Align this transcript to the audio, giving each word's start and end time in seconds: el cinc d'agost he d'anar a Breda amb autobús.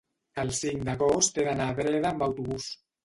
el 0.43 0.47
cinc 0.59 0.81
d'agost 0.87 1.37
he 1.37 1.45
d'anar 1.49 1.67
a 1.75 1.79
Breda 1.81 2.13
amb 2.13 2.27
autobús. 2.29 2.67